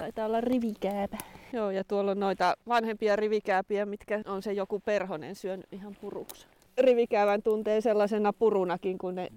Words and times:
Taitaa 0.00 0.26
olla 0.26 0.40
rivikääpä. 0.40 1.18
Joo, 1.52 1.70
ja 1.70 1.84
tuolla 1.84 2.10
on 2.10 2.20
noita 2.20 2.54
vanhempia 2.68 3.16
rivikääpiä, 3.16 3.86
mitkä 3.86 4.20
on 4.26 4.42
se 4.42 4.52
joku 4.52 4.80
perhonen 4.80 5.34
syönyt 5.34 5.66
ihan 5.72 5.96
puruksi. 6.00 6.46
Rivikäävän 6.78 7.42
tuntee 7.42 7.80
sellaisena 7.80 8.32
purunakin, 8.32 8.98
kun 8.98 9.14
ne 9.14 9.28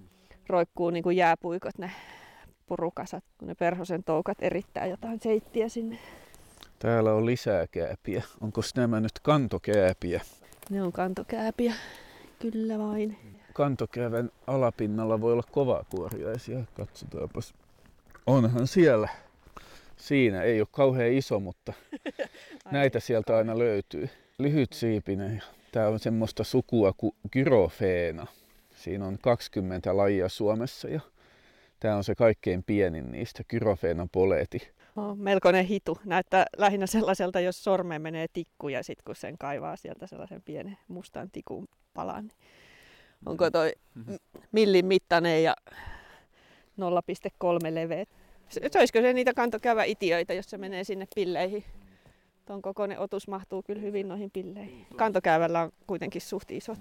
roikkuu 0.48 0.90
niin 0.90 1.04
kuin 1.04 1.18
jääpuikot, 1.18 1.78
ne 1.78 1.92
purukasat, 2.66 3.24
kun 3.38 3.48
ne 3.48 3.56
perhosen 3.56 4.04
toukat 4.04 4.38
erittää 4.42 4.86
jotain 4.86 5.20
seittiä 5.20 5.70
sinne. 5.70 5.98
Täällä 6.80 7.14
on 7.14 7.26
lisää 7.26 7.68
kääpiä. 7.68 8.24
Onko 8.42 8.62
nämä 8.76 9.00
nyt 9.00 9.20
kantokääpiä? 9.22 10.22
Ne 10.70 10.84
on 10.84 10.92
kantokääpiä, 10.92 11.74
kyllä 12.40 12.80
vain. 12.80 13.18
Kantokäävän 13.54 14.32
alapinnalla 14.48 15.22
voi 15.22 15.34
olla 15.34 15.44
kovakuoriaisia. 15.52 16.60
Katsotaanpas. 16.74 17.54
Onhan 18.28 18.68
siellä. 18.68 19.23
Siinä 19.98 20.42
ei 20.42 20.62
ole 20.62 20.68
kauhean 20.72 21.12
iso, 21.12 21.40
mutta 21.40 21.74
näitä 22.72 23.00
sieltä 23.00 23.38
aina 23.38 23.60
löytyy. 23.60 24.10
Lyhyt 24.40 24.74
siipinen. 24.74 25.44
Tämä 25.72 25.88
on 25.88 26.00
semmoista 26.00 26.44
sukua 26.44 26.94
kuin 26.98 27.16
gyrofeena. 27.32 28.28
Siinä 28.76 29.08
on 29.08 29.18
20 29.22 29.98
lajia 29.98 30.30
Suomessa 30.30 30.88
ja 30.88 31.02
tämä 31.80 31.96
on 31.96 32.04
se 32.04 32.16
kaikkein 32.16 32.64
pienin 32.64 33.12
niistä, 33.12 33.44
gyrofeena 33.50 34.08
poleti. 34.12 34.72
Oh, 34.96 35.18
melkoinen 35.18 35.66
hitu. 35.66 35.98
Näyttää 36.06 36.46
lähinnä 36.58 36.88
sellaiselta, 36.88 37.40
jos 37.40 37.64
sormeen 37.64 38.02
menee 38.02 38.28
tikku 38.34 38.70
ja 38.70 38.84
sitten 38.84 39.04
kun 39.06 39.16
sen 39.16 39.38
kaivaa 39.38 39.76
sieltä 39.76 40.08
sellaisen 40.08 40.42
pienen 40.42 40.78
mustan 40.88 41.32
tikun 41.32 41.68
palan. 41.94 42.24
Niin 42.26 42.34
onko 43.26 43.52
toi 43.52 43.74
millin 44.52 44.86
mittainen 44.86 45.44
ja 45.44 45.56
0,3 46.80 47.76
leveä? 47.76 48.06
Söisikö 48.50 49.02
se 49.02 49.14
niitä 49.14 49.34
kantokävä 49.34 49.84
itiöitä, 49.84 50.34
jos 50.34 50.46
se 50.46 50.58
menee 50.58 50.84
sinne 50.84 51.08
pilleihin? 51.16 51.64
Tuon 52.46 52.62
kokoinen 52.62 53.00
otus 53.00 53.28
mahtuu 53.28 53.64
kyllä 53.64 53.82
hyvin 53.82 54.08
noihin 54.08 54.32
pilleihin. 54.32 54.88
Kantokäyvällä 54.96 55.62
on 55.62 55.72
kuitenkin 55.88 56.22
suht 56.22 56.52
isot. 56.52 56.80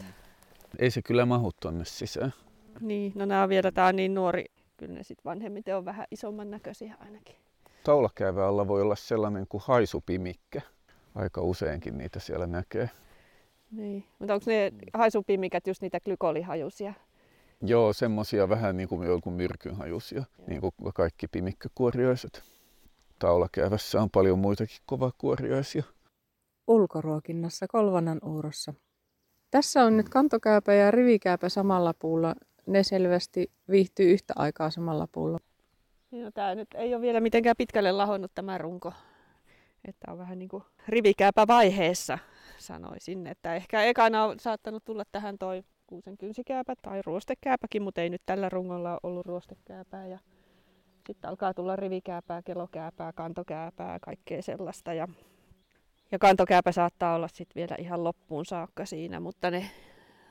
Ei 0.79 0.91
se 0.91 1.03
kyllä 1.03 1.27
mahu 1.27 1.51
tonne 1.61 1.85
sisään. 1.85 2.33
Niin, 2.81 3.13
no 3.15 3.25
nämä 3.25 3.43
on 3.43 3.49
vielä, 3.49 3.73
tää 3.73 3.87
on 3.87 3.97
niin 3.97 4.15
nuori. 4.15 4.45
Kyllä 4.77 4.95
ne 4.95 5.03
sitten 5.03 5.25
vanhemmiten 5.25 5.77
on 5.77 5.85
vähän 5.85 6.07
isomman 6.11 6.51
näköisiä 6.51 6.95
ainakin. 7.01 7.37
Taulakäyvä 7.85 8.49
alla 8.49 8.69
voi 8.69 8.83
olla 8.83 8.97
sellainen 8.97 9.47
kuin 9.49 9.63
haisupimikkä. 9.67 10.61
Aika 11.15 11.41
useinkin 11.41 11.99
niitä 11.99 12.21
siellä 12.21 12.47
näkee. 12.47 12.91
Niin, 13.71 14.05
mutta 14.19 14.35
onko 14.35 14.45
ne 14.47 14.73
haisupimikät 14.95 15.67
just 15.67 15.83
niitä 15.83 16.01
glykolihajuisia? 16.01 16.95
Joo, 17.65 17.93
semmosia 17.93 18.49
vähän 18.49 18.77
niin 18.77 18.89
kuin 18.89 19.09
joku 19.09 19.31
myrkynhajuisia, 19.31 20.25
niin 20.47 20.61
kuin 20.61 20.73
kaikki 20.95 21.29
pimikkäkuoriaiset. 21.29 22.43
Taulakäyvässä 23.19 24.03
on 24.03 24.11
paljon 24.11 24.39
muitakin 24.39 24.77
kovakuoriaisia. 24.87 25.83
Ulkoruokinnassa 26.67 27.67
Kolvanan 27.69 28.19
uurossa. 28.25 28.75
Tässä 29.51 29.85
on 29.85 29.97
nyt 29.97 30.09
kantokääpä 30.09 30.75
ja 30.75 30.91
rivikääpä 30.91 31.49
samalla 31.49 31.95
puulla. 31.99 32.35
Ne 32.67 32.83
selvästi 32.83 33.51
viihtyy 33.71 34.13
yhtä 34.13 34.35
aikaa 34.37 34.71
samalla 34.71 35.09
puulla. 35.13 35.39
No, 36.11 36.31
tämä 36.35 36.55
nyt 36.55 36.69
ei 36.75 36.95
ole 36.95 37.03
vielä 37.03 37.21
mitenkään 37.21 37.57
pitkälle 37.59 37.93
lahonnut 37.93 38.33
tämä 38.35 38.59
runko. 38.59 38.93
Että 39.89 40.13
on 40.13 40.19
vähän 40.19 40.39
niin 40.39 40.49
kuin 40.49 40.65
rivikääpä 40.89 41.47
vaiheessa 41.47 42.19
sanoisin. 42.59 43.27
Että 43.27 43.55
ehkä 43.55 43.85
ekana 43.85 44.25
on 44.25 44.41
saattanut 44.41 44.85
tulla 44.85 45.05
tähän 45.13 45.39
toi 45.39 45.65
kuusen 45.93 46.19
kynsikääpä 46.19 46.75
tai 46.83 47.03
ruostekääpäkin, 47.07 47.83
mutta 47.83 48.01
ei 48.01 48.11
nyt 48.11 48.23
tällä 48.27 48.49
rungolla 48.49 48.99
ollut 49.03 49.27
ruostekääpää. 49.27 50.07
Ja 50.07 50.19
sitten 51.07 51.31
alkaa 51.31 51.55
tulla 51.55 51.77
rivikääpää, 51.77 52.43
kelokääpää, 52.43 53.13
kantokääpää, 53.13 53.99
kaikkea 54.01 54.43
sellaista. 54.43 54.95
Ja, 54.95 55.09
ja 56.13 56.19
kantokääpä 56.19 56.73
saattaa 56.73 57.15
olla 57.15 57.29
sitten 57.29 57.55
vielä 57.55 57.77
ihan 57.79 58.05
loppuun 58.05 58.45
saakka 58.45 58.87
siinä, 58.87 59.21
mutta 59.21 59.51
ne 59.51 59.71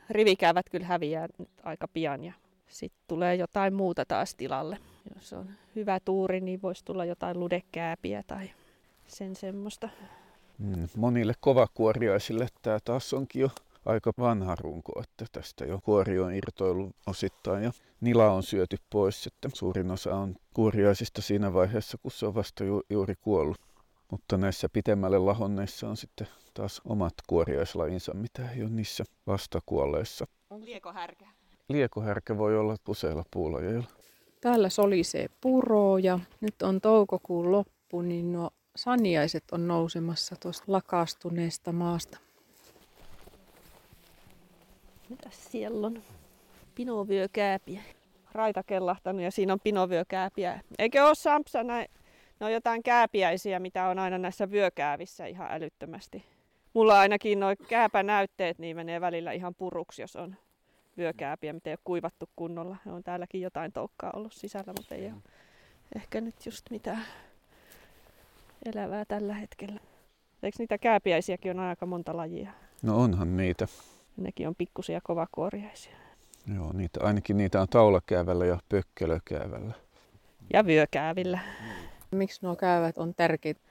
rivikäävät 0.10 0.70
kyllä 0.70 0.86
häviää 0.86 1.28
nyt 1.38 1.50
aika 1.64 1.88
pian 1.88 2.24
ja 2.24 2.34
sitten 2.68 3.04
tulee 3.08 3.36
jotain 3.36 3.74
muuta 3.74 4.06
taas 4.06 4.36
tilalle. 4.36 4.78
Jos 5.16 5.34
on 5.34 5.50
hyvä 5.76 6.00
tuuri, 6.06 6.42
niin 6.42 6.62
voisi 6.62 6.86
tulla 6.86 7.06
jotain 7.06 7.40
ludekääpiä 7.40 8.24
tai 8.28 8.52
sen 9.08 9.36
semmoista. 9.36 9.90
Mm, 10.58 10.88
monille 10.98 11.34
kovakuoriaisille 11.40 12.48
tämä 12.62 12.80
taas 12.86 13.14
onkin 13.14 13.42
jo 13.42 13.50
aika 13.86 14.12
vanha 14.20 14.56
runko, 14.56 15.02
että 15.02 15.26
tästä 15.32 15.66
jo 15.66 15.80
kuori 15.84 16.20
on 16.20 16.34
irtoillut 16.34 16.96
osittain 17.08 17.64
ja 17.64 17.72
nila 18.02 18.32
on 18.32 18.44
syöty 18.44 18.78
pois. 18.90 19.28
Että 19.28 19.50
suurin 19.54 19.92
osa 19.92 20.16
on 20.16 20.36
kuoriaisista 20.54 21.22
siinä 21.22 21.54
vaiheessa, 21.54 21.98
kun 21.98 22.12
se 22.12 22.26
on 22.26 22.36
vasta 22.36 22.64
ju- 22.64 22.84
juuri 22.90 23.16
kuollut. 23.22 23.62
Mutta 24.12 24.38
näissä 24.38 24.70
pitemmälle 24.70 25.18
lahonneissa 25.18 25.90
on 25.90 25.98
sitten 25.98 26.28
taas 26.54 26.82
omat 26.86 27.14
kuoriaislajinsa, 27.28 28.14
mitä 28.14 28.52
ei 28.52 28.62
ole 28.62 28.70
niissä 28.70 29.04
vastakuolleissa. 29.28 30.26
On 30.50 30.66
liekohärkä? 30.66 31.28
Liekohärkä 31.70 32.38
voi 32.38 32.58
olla 32.58 32.76
useilla 32.88 33.24
puulajeilla. 33.34 33.88
Täällä 34.42 34.70
solisee 34.70 35.30
puro 35.42 35.98
ja 35.98 36.20
nyt 36.42 36.62
on 36.62 36.82
toukokuun 36.82 37.52
loppu, 37.52 38.02
niin 38.02 38.34
nuo 38.34 38.50
saniaiset 38.76 39.44
on 39.52 39.68
nousemassa 39.68 40.36
tuosta 40.36 40.66
lakastuneesta 40.68 41.72
maasta. 41.72 42.18
Mitäs 45.12 45.52
siellä 45.52 45.88
on? 45.88 46.04
Pinovyökääpiä. 46.76 47.82
Raita 48.32 48.64
kellahtanut 48.64 49.22
ja 49.22 49.32
siinä 49.32 49.54
on 49.54 49.60
pinovyökääpiä. 49.60 50.60
Eikö 50.80 51.06
ole 51.06 51.16
Sampsa 51.16 51.64
näin? 51.64 51.88
Ne 52.40 52.46
on 52.46 52.54
jotain 52.54 52.84
kääpiäisiä, 52.84 53.60
mitä 53.60 53.88
on 53.88 54.00
aina 54.00 54.18
näissä 54.18 54.52
vyökäävissä 54.52 55.26
ihan 55.26 55.48
älyttömästi. 55.52 56.26
Mulla 56.74 57.00
ainakin 57.00 57.40
nuo 57.40 57.56
kääpänäytteet 57.70 58.60
niin 58.60 58.76
menee 58.76 59.02
välillä 59.02 59.32
ihan 59.32 59.56
puruksi, 59.56 60.02
jos 60.02 60.16
on 60.16 60.36
vyökääpiä, 60.98 61.54
mitä 61.54 61.70
ei 61.70 61.74
ole 61.74 61.80
kuivattu 61.84 62.30
kunnolla. 62.36 62.78
On 62.86 63.04
täälläkin 63.04 63.42
jotain 63.42 63.72
toukkaa 63.72 64.12
ollut 64.16 64.34
sisällä, 64.34 64.74
mutta 64.78 64.96
ei 64.96 65.06
ole 65.06 65.22
ehkä 65.96 66.22
nyt 66.22 66.46
just 66.46 66.70
mitään 66.70 67.04
elävää 68.74 69.06
tällä 69.06 69.34
hetkellä. 69.34 69.80
Eikö 70.44 70.56
niitä 70.60 70.78
kääpiäisiäkin 70.78 71.52
on 71.52 71.60
aika 71.60 71.86
monta 71.86 72.18
lajia? 72.18 72.52
No 72.82 73.02
onhan 73.02 73.38
niitä. 73.38 73.68
Nekin 74.18 74.48
on 74.48 74.56
pikkusia 74.58 75.00
kovakuoriaisia. 75.04 75.96
Joo, 76.56 76.74
niitä, 76.74 77.00
ainakin 77.04 77.38
niitä 77.38 77.62
on 77.62 77.68
taulakäävällä 77.70 78.46
ja 78.46 78.60
pökkelökäävällä. 78.70 79.74
Ja 80.54 80.66
vyökäävillä. 80.66 81.40
Miksi 82.12 82.40
nuo 82.46 82.56
käyvät 82.56 82.98
on 82.98 83.14
tärkeitä? 83.18 83.62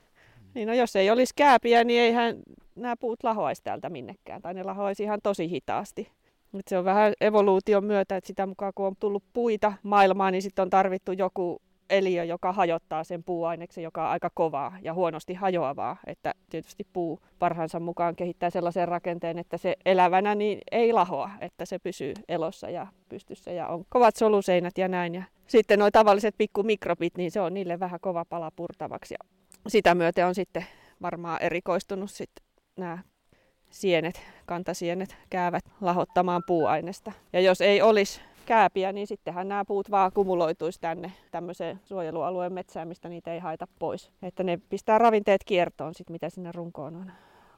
Niin 0.55 0.69
no 0.69 0.75
jos 0.75 0.97
ei 0.97 1.11
olisi 1.11 1.35
kääpiä, 1.37 1.85
niin 1.85 2.01
eihän 2.01 2.37
nämä 2.77 2.97
puut 2.97 3.23
lahoaisi 3.23 3.63
täältä 3.65 3.91
minnekään. 3.91 4.43
Tai 4.43 4.55
ne 4.55 4.63
lahoaisi 4.63 5.03
ihan 5.03 5.21
tosi 5.23 5.51
hitaasti. 5.51 6.13
Et 6.59 6.69
se 6.69 6.79
on 6.79 6.85
vähän 6.85 7.13
evoluution 7.21 7.85
myötä, 7.85 8.17
että 8.17 8.27
sitä 8.27 8.47
mukaan 8.47 8.73
kun 8.75 8.87
on 8.87 8.97
tullut 9.01 9.25
puita 9.33 9.73
maailmaan, 9.83 10.33
niin 10.33 10.43
sitten 10.43 10.63
on 10.63 10.71
tarvittu 10.71 11.13
joku 11.13 11.63
eliö, 11.91 12.25
joka 12.25 12.53
hajottaa 12.53 13.05
sen 13.05 13.25
puuaineksen, 13.25 13.85
joka 13.85 14.05
on 14.05 14.11
aika 14.11 14.31
kovaa 14.35 14.77
ja 14.83 14.95
huonosti 14.95 15.35
hajoavaa. 15.35 15.97
Että 16.07 16.35
tietysti 16.51 16.87
puu 16.93 17.21
parhaansa 17.39 17.81
mukaan 17.81 18.17
kehittää 18.17 18.51
sellaisen 18.51 18.89
rakenteen, 18.89 19.39
että 19.39 19.59
se 19.59 19.77
elävänä 19.85 20.35
niin 20.35 20.59
ei 20.73 20.93
lahoa, 20.93 21.31
että 21.41 21.65
se 21.65 21.79
pysyy 21.79 22.15
elossa 22.29 22.71
ja 22.71 22.87
pystyssä 23.09 23.53
ja 23.53 23.69
on 23.69 23.85
kovat 23.89 24.17
soluseinät 24.17 24.79
ja 24.79 24.89
näin. 24.89 25.15
Ja 25.15 25.23
sitten 25.47 25.79
nuo 25.79 25.91
tavalliset 25.91 26.35
pikkumikrobit, 26.39 27.17
niin 27.17 27.31
se 27.31 27.41
on 27.41 27.55
niille 27.55 27.81
vähän 27.81 28.01
kova 28.01 28.25
pala 28.25 28.51
purtavaksi. 28.57 29.15
Ja 29.15 29.19
sitä 29.69 29.95
myöten 29.95 30.27
on 30.27 30.35
sitten 30.35 30.67
varmaan 31.03 31.43
erikoistunut 31.43 32.11
sitten 32.11 32.47
nämä 32.77 32.99
sienet, 33.71 34.23
kantasienet, 34.47 35.17
käävät 35.31 35.65
lahottamaan 35.81 36.43
puuainesta. 36.47 37.13
Ja 37.33 37.41
jos 37.41 37.61
ei 37.61 37.83
olisi 37.83 38.21
kääpiä, 38.51 38.93
niin 38.93 39.07
sittenhän 39.07 39.49
nämä 39.49 39.65
puut 39.65 39.91
vaan 39.91 40.13
kumuloituisi 40.13 40.81
tänne 40.81 41.13
tämmöiseen 41.31 41.81
suojelualueen 41.85 42.53
metsään, 42.53 42.89
mistä 42.89 43.09
niitä 43.09 43.33
ei 43.33 43.39
haeta 43.39 43.67
pois. 43.79 44.11
Että 44.23 44.43
ne 44.43 44.59
pistää 44.69 44.99
ravinteet 44.99 45.45
kiertoon, 45.45 45.95
sit, 45.95 46.11
mitä 46.11 46.31
sinne 46.31 46.53
runkoon 46.53 46.97
on 46.97 47.13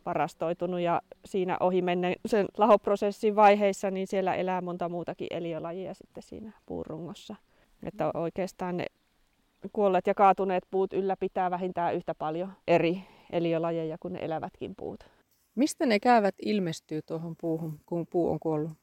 varastoitunut 0.07 0.81
ja 0.81 1.03
siinä 1.25 1.57
ohi 1.61 1.83
menneen 1.83 2.15
sen 2.27 2.47
lahoprosessin 2.59 3.37
vaiheissa, 3.37 3.91
niin 3.91 4.07
siellä 4.07 4.35
elää 4.35 4.61
monta 4.61 4.89
muutakin 4.89 5.27
eliölajia 5.31 5.95
sitten 5.95 6.23
siinä 6.23 6.53
puurungossa. 6.67 7.37
Että 7.83 8.11
oikeastaan 8.15 8.77
ne 8.77 8.87
kuolleet 9.73 10.07
ja 10.07 10.15
kaatuneet 10.15 10.65
puut 10.71 10.93
ylläpitää 10.93 11.51
vähintään 11.51 11.95
yhtä 11.95 12.15
paljon 12.15 12.53
eri 12.67 13.03
eliölajeja 13.31 13.97
kuin 14.01 14.13
ne 14.13 14.19
elävätkin 14.23 14.75
puut. 14.77 15.05
Mistä 15.55 15.87
ne 15.87 16.01
käyvät 16.01 16.35
ilmestyy 16.43 17.03
tuohon 17.03 17.35
puuhun, 17.41 17.81
kun 17.87 18.07
puu 18.07 18.31
on 18.31 18.41
kuollut? 18.41 18.82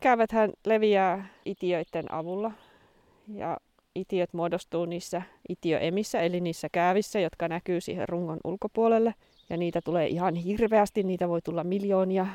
Käyväthän 0.00 0.52
leviää 0.66 1.26
itiöiden 1.44 2.12
avulla 2.12 2.52
ja 3.34 3.56
itiöt 3.94 4.32
muodostuu 4.32 4.84
niissä 4.84 5.22
itiöemissä, 5.48 6.20
eli 6.20 6.40
niissä 6.40 6.68
käävissä, 6.72 7.20
jotka 7.20 7.48
näkyy 7.48 7.80
siihen 7.80 8.08
rungon 8.08 8.38
ulkopuolelle. 8.44 9.14
Ja 9.50 9.56
niitä 9.56 9.80
tulee 9.84 10.06
ihan 10.06 10.34
hirveästi, 10.34 11.02
niitä 11.02 11.28
voi 11.28 11.42
tulla 11.42 11.64
miljoonia 11.64 12.26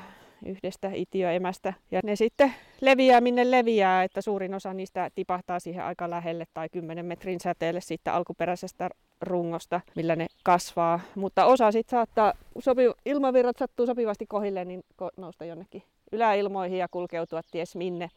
yhdestä 0.46 0.92
itiöemästä. 0.94 1.74
Ja 1.92 2.00
ne 2.04 2.16
sitten 2.16 2.54
leviää 2.82 3.22
minne 3.22 3.52
leviää, 3.52 4.04
että 4.04 4.22
suurin 4.22 4.54
osa 4.54 4.74
niistä 4.74 5.10
tipahtaa 5.16 5.60
siihen 5.60 5.84
aika 5.84 6.10
lähelle 6.10 6.46
tai 6.54 6.70
10 6.70 7.06
metrin 7.06 7.40
säteelle 7.40 7.82
siitä 7.82 8.14
alkuperäisestä 8.14 8.90
rungosta, 9.22 9.82
millä 9.96 10.16
ne 10.16 10.28
kasvaa. 10.44 11.00
Mutta 11.16 11.46
osa 11.46 11.72
sitten 11.72 11.98
saattaa, 11.98 12.34
sopi, 12.60 12.82
ilmavirrat 13.06 13.58
sattuu 13.58 13.86
sopivasti 13.86 14.26
kohille, 14.28 14.66
niin 14.66 14.84
nousta 15.18 15.46
jonnekin 15.46 15.84
yläilmoihin 16.12 16.78
ja 16.78 16.88
kulkeutua 16.92 17.42
ties 17.52 17.76
minne. 17.76 18.10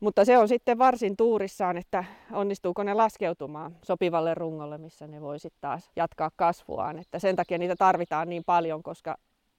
Mutta 0.00 0.24
se 0.24 0.38
on 0.38 0.48
sitten 0.48 0.78
varsin 0.78 1.16
tuurissaan, 1.16 1.76
että 1.76 2.04
onnistuuko 2.32 2.82
ne 2.82 2.94
laskeutumaan 2.94 3.76
sopivalle 3.82 4.34
rungolle, 4.34 4.78
missä 4.78 5.06
ne 5.06 5.20
voi 5.20 5.38
sitten 5.38 5.60
taas 5.60 5.90
jatkaa 5.96 6.30
kasvuaan. 6.36 6.98
Että 6.98 7.18
sen 7.18 7.36
takia 7.36 7.58
niitä 7.58 7.76
tarvitaan 7.76 8.28
niin 8.28 8.42
paljon, 8.46 8.82
koska 8.82 9.16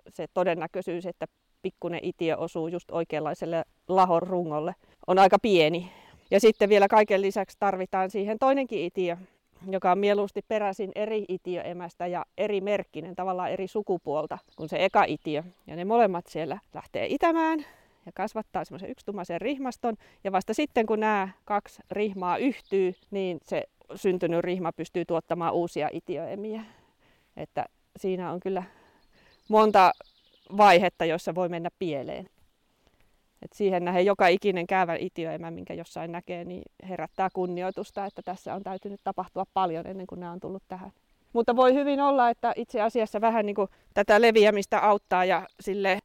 se 0.10 0.26
todennäköisyys, 0.34 1.06
että 1.06 1.26
pikkunen 1.62 2.00
itiö 2.04 2.38
osuu 2.38 2.68
just 2.68 2.92
oikeanlaiselle 2.92 3.64
lahon 3.88 4.22
rungolle, 4.22 4.76
on 5.08 5.20
aika 5.20 5.40
pieni. 5.40 5.92
Ja 6.32 6.40
sitten 6.40 6.70
vielä 6.70 6.88
kaiken 6.88 7.22
lisäksi 7.22 7.58
tarvitaan 7.60 8.10
siihen 8.10 8.40
toinenkin 8.40 8.80
itiö, 8.80 9.18
joka 9.70 9.92
on 9.92 10.00
mieluusti 10.00 10.42
peräisin 10.48 10.92
eri 10.96 11.26
itiöemästä 11.28 12.08
ja 12.08 12.26
eri 12.38 12.62
merkkinen, 12.62 13.16
tavallaan 13.16 13.52
eri 13.52 13.68
sukupuolta 13.68 14.38
kuin 14.56 14.70
se 14.70 14.86
eka 14.86 15.04
itiö. 15.04 15.44
Ja 15.68 15.76
ne 15.76 15.86
molemmat 15.86 16.28
siellä 16.28 16.60
lähtee 16.74 17.08
itämään 17.10 17.60
ja 18.06 18.12
kasvattaa 18.16 18.66
semmoisen 18.66 18.90
yksitumaisen 18.90 19.42
rihmaston. 19.42 19.96
Ja 20.24 20.32
vasta 20.32 20.54
sitten, 20.54 20.86
kun 20.86 21.00
nämä 21.00 21.30
kaksi 21.46 21.82
rihmaa 21.92 22.38
yhtyy, 22.38 22.94
niin 23.12 23.40
se 23.44 23.64
syntynyt 23.96 24.40
rihma 24.40 24.72
pystyy 24.72 25.06
tuottamaan 25.06 25.54
uusia 25.54 25.90
itiöemiä. 25.92 26.64
Että 27.38 27.66
siinä 27.98 28.32
on 28.32 28.40
kyllä 28.40 28.64
monta 29.50 29.92
vaihetta, 30.58 31.06
jossa 31.06 31.36
voi 31.36 31.50
mennä 31.50 31.70
pieleen. 31.80 32.30
Et 33.46 33.54
siihen 33.54 33.86
nähden 33.86 34.06
joka 34.06 34.28
ikinen 34.28 34.68
käyvä 34.68 34.96
itiöemä, 34.96 35.52
minkä 35.52 35.74
jossain 35.74 36.12
näkee, 36.12 36.46
niin 36.46 36.64
herättää 36.90 37.30
kunnioitusta, 37.34 38.06
että 38.06 38.22
tässä 38.22 38.56
on 38.56 38.64
täytynyt 38.64 39.02
tapahtua 39.04 39.46
paljon 39.54 39.88
ennen 39.88 40.08
kuin 40.08 40.20
nämä 40.20 40.32
on 40.32 40.40
tullut 40.40 40.64
tähän. 40.68 40.92
Mutta 41.34 41.56
voi 41.56 41.74
hyvin 41.74 42.02
olla, 42.02 42.30
että 42.30 42.54
itse 42.56 42.82
asiassa 42.82 43.22
vähän 43.22 43.46
niin 43.46 43.56
kuin 43.56 43.68
tätä 43.94 44.22
leviämistä 44.22 44.80
auttaa 44.80 45.26
ja 45.26 45.48
sille 45.60 46.00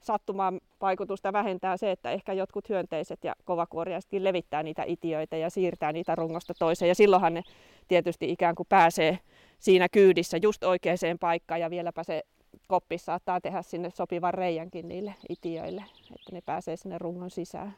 sattumaan 0.00 0.60
vaikutusta 0.80 1.32
vähentää 1.32 1.76
se, 1.76 1.90
että 1.90 2.10
ehkä 2.10 2.32
jotkut 2.32 2.68
hyönteiset 2.68 3.24
ja 3.24 3.34
kovakuoriaisetkin 3.44 4.24
levittää 4.24 4.62
niitä 4.62 4.82
itiöitä 4.86 5.36
ja 5.36 5.50
siirtää 5.50 5.92
niitä 5.92 6.14
rungosta 6.14 6.54
toiseen. 6.58 6.88
Ja 6.88 6.94
silloinhan 6.94 7.34
ne 7.34 7.42
tietysti 7.88 8.30
ikään 8.30 8.54
kuin 8.54 8.66
pääsee 8.68 9.18
siinä 9.58 9.88
kyydissä 9.88 10.36
just 10.42 10.64
oikeaan 10.64 10.98
paikkaan 11.20 11.60
ja 11.60 11.70
vieläpä 11.70 12.02
se 12.02 12.22
koppi 12.68 12.98
saattaa 12.98 13.40
tehdä 13.40 13.62
sinne 13.62 13.90
sopivan 13.90 14.34
reijänkin 14.34 14.88
niille 14.88 15.14
itiöille, 15.28 15.84
että 16.04 16.32
ne 16.32 16.40
pääsee 16.40 16.76
sinne 16.76 16.98
rungon 16.98 17.30
sisään. 17.30 17.74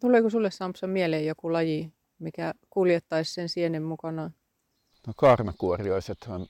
Tuleeko 0.00 0.30
sulle 0.30 0.50
Samson 0.50 0.90
mieleen 0.90 1.26
joku 1.26 1.52
laji, 1.52 1.92
mikä 2.18 2.54
kuljettaisi 2.70 3.34
sen 3.34 3.48
sienen 3.48 3.82
mukana? 3.82 4.30
No 5.06 5.12
karnakuoriaisethan 5.16 6.46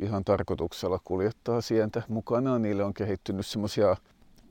ihan 0.00 0.24
tarkoituksella 0.24 1.00
kuljettaa 1.04 1.60
sientä 1.60 2.02
mukanaan. 2.08 2.62
Niille 2.62 2.84
on 2.84 2.94
kehittynyt 2.94 3.46
semmoisia 3.46 3.96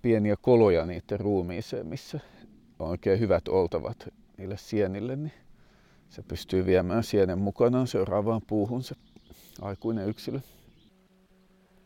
pieniä 0.02 0.36
koloja 0.42 0.86
niiden 0.86 1.20
ruumiiseen, 1.20 1.88
missä 1.88 2.20
on 2.80 2.90
oikein 2.90 3.20
hyvät 3.20 3.48
oltavat 3.48 4.10
niille 4.38 4.58
sienille, 4.58 5.16
niin 5.16 5.34
se 6.10 6.24
pystyy 6.24 6.66
viemään 6.66 7.04
sienen 7.04 7.40
mukanaan 7.40 7.88
seuraavaan 7.88 8.42
puuhun 8.48 8.84
se 8.84 8.96
aikuinen 9.62 10.10
yksilö. 10.10 10.40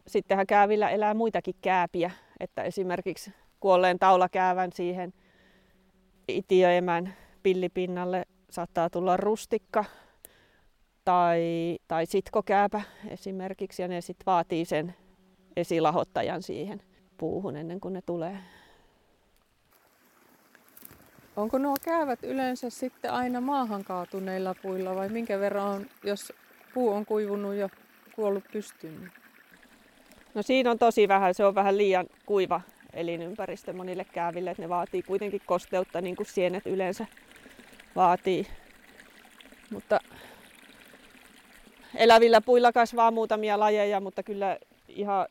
Sittenhän 0.10 0.48
käävillä 0.48 0.90
elää 0.90 1.14
muitakin 1.14 1.56
kääpiä, 1.62 2.12
että 2.40 2.64
esimerkiksi 2.64 3.34
kuolleen 3.60 4.00
taulakäävän 4.00 4.72
siihen 4.74 5.14
itiöemän 6.28 7.14
pillipinnalle 7.44 8.26
saattaa 8.50 8.90
tulla 8.90 9.18
rustikka 9.18 9.86
tai, 11.06 11.42
tai 11.88 12.06
sitkokääpä 12.06 12.82
esimerkiksi, 13.08 13.82
ja 13.82 13.88
ne 13.88 14.02
sitten 14.02 14.26
vaatii 14.26 14.66
sen 14.66 14.96
esilahottajan 15.56 16.44
siihen 16.44 16.82
puuhun 17.18 17.56
ennen 17.56 17.80
kuin 17.80 17.94
ne 17.94 18.02
tulee. 18.06 18.38
Onko 21.36 21.58
nuo 21.58 21.76
käyvät 21.82 22.24
yleensä 22.24 22.70
sitten 22.70 23.12
aina 23.12 23.42
maahan 23.42 23.84
kaatuneilla 23.84 24.56
puilla 24.62 24.96
vai 24.96 25.10
minkä 25.10 25.40
verran 25.40 25.68
on, 25.68 25.86
jos 26.04 26.34
puu 26.74 26.90
on 26.90 27.06
kuivunut 27.06 27.54
ja 27.54 27.70
kuollut 28.16 28.44
pystyyn? 28.52 29.12
No 30.34 30.42
siinä 30.42 30.72
on 30.72 30.80
tosi 30.80 31.08
vähän, 31.08 31.34
se 31.34 31.46
on 31.46 31.56
vähän 31.56 31.78
liian 31.78 32.06
kuiva 32.26 32.62
elinympäristö 32.94 33.74
monille 33.74 34.06
kääville, 34.06 34.52
että 34.52 34.64
ne 34.64 34.70
vaatii 34.70 35.02
kuitenkin 35.02 35.42
kosteutta 35.46 36.02
niin 36.02 36.16
kuin 36.16 36.28
sienet 36.28 36.66
yleensä 36.66 37.06
vaatii. 37.96 38.48
Mutta 39.72 40.00
elävillä 41.96 42.42
puilla 42.42 42.72
kasvaa 42.72 43.12
muutamia 43.12 43.60
lajeja, 43.60 44.00
mutta 44.00 44.24
kyllä 44.24 44.58
ihan 44.88 45.28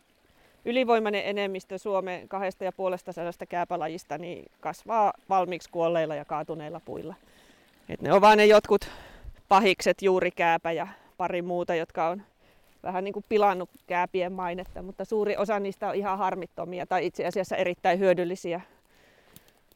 ylivoimainen 0.64 1.22
enemmistö 1.24 1.78
Suomen 1.78 2.28
kahdesta 2.28 2.64
ja 2.64 2.72
puolesta 2.72 3.12
sadasta 3.12 3.46
kääpälajista 3.46 4.18
niin 4.18 4.50
kasvaa 4.60 5.12
valmiiksi 5.28 5.70
kuolleilla 5.70 6.14
ja 6.14 6.24
kaatuneilla 6.24 6.80
puilla. 6.80 7.14
Et 7.88 8.02
ne 8.02 8.12
on 8.12 8.20
vain 8.20 8.36
ne 8.36 8.46
jotkut 8.46 8.90
pahikset, 9.48 10.02
juurikääpä 10.02 10.72
ja 10.72 10.88
pari 11.16 11.42
muuta, 11.42 11.74
jotka 11.74 12.08
on 12.08 12.22
vähän 12.82 13.04
niin 13.04 13.12
kuin 13.12 13.25
pilannut 13.28 13.70
kääpien 13.86 14.32
mainetta, 14.32 14.82
mutta 14.82 15.04
suuri 15.04 15.36
osa 15.36 15.60
niistä 15.60 15.88
on 15.88 15.94
ihan 15.94 16.19
harmittomia 16.19 16.86
tai 16.86 17.06
itse 17.06 17.26
asiassa 17.26 17.56
erittäin 17.56 17.98
hyödyllisiä 17.98 18.60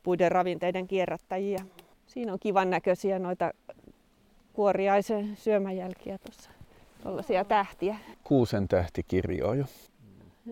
puiden 0.02 0.32
ravinteiden 0.32 0.87
kierrättäjiä. 0.88 1.58
Siinä 2.06 2.32
on 2.32 2.38
kivan 2.40 2.70
näköisiä 2.70 3.19
noita 3.19 3.52
kuoriaisen 4.52 5.37
syömäjälkiä 5.37 6.19
tuossa, 6.19 6.50
tuollaisia 7.02 7.44
tähtiä. 7.44 7.96
Kuusen 8.25 8.69
tähtikirjoa 8.69 9.55
jo. 9.55 9.64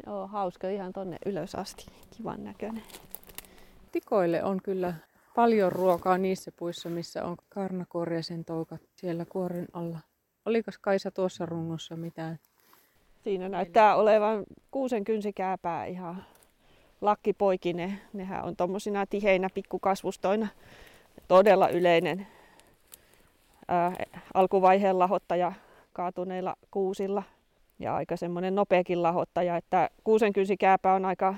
Joo, 0.06 0.26
hauska 0.26 0.68
ihan 0.68 0.92
tonne 0.92 1.16
ylös 1.26 1.54
asti. 1.54 1.86
Kivan 2.16 2.44
näköinen. 2.44 2.82
Tikoille 3.92 4.44
on 4.44 4.60
kyllä 4.62 4.94
paljon 5.34 5.72
ruokaa 5.72 6.18
niissä 6.18 6.52
puissa, 6.56 6.88
missä 6.88 7.24
on 7.24 7.36
karnakorjaisen 7.48 8.44
toukat 8.44 8.80
siellä 8.94 9.24
kuoren 9.24 9.66
alla. 9.72 9.98
Oliko 10.50 10.70
Kaisa 10.80 11.10
tuossa 11.10 11.46
rungossa 11.46 11.96
mitään? 11.96 12.38
Siinä 13.24 13.48
näyttää 13.48 13.96
olevan 13.96 14.44
kuusen 14.70 15.04
kynsikääpää 15.04 15.86
ihan 15.86 16.24
lakkipoikine. 17.00 17.98
Nehän 18.12 18.44
on 18.44 18.56
tuommoisina 18.56 19.06
tiheinä 19.06 19.48
pikkukasvustoina 19.54 20.48
todella 21.28 21.68
yleinen 21.68 22.26
ää, 23.68 23.92
alkuvaiheen 24.34 24.98
lahottaja 24.98 25.52
kaatuneilla 25.92 26.56
kuusilla 26.70 27.22
ja 27.78 27.94
aika 27.94 28.16
semmoinen 28.16 28.54
nopeakin 28.54 29.02
lahottaja, 29.02 29.56
että 29.56 29.90
kuusenkynsikääpä 30.04 30.92
on 30.92 31.04
aika 31.04 31.34